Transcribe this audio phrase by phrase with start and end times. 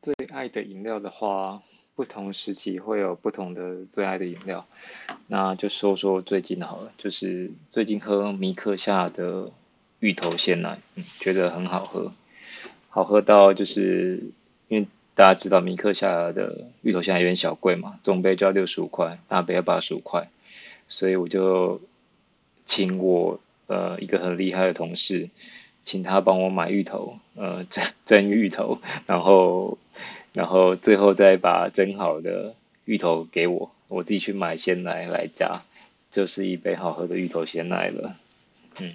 [0.00, 1.60] 最爱的饮料的话，
[1.96, 4.64] 不同时期会有不同的最爱的饮料。
[5.26, 9.50] 那就说说最近好了，就是最近喝米克夏的
[9.98, 12.12] 芋头鲜奶，嗯，觉得很好喝，
[12.88, 14.30] 好喝到就是
[14.68, 14.86] 因为
[15.16, 20.28] 大家知道米克夏的芋头鲜奶有点小贵嘛，中杯就要六十五块，大杯要八十五块，
[20.88, 21.80] 所以我就
[22.64, 25.28] 请我呃一个很厉害的同事。
[25.84, 29.78] 请他帮我买芋头，呃，蒸蒸芋头，然后，
[30.38, 35.62] 然后最后再把蒸好的芋头给我，我自己去买鲜奶来加，
[36.12, 38.14] 就是一杯好喝的芋头鲜奶了，
[38.78, 38.94] 嗯。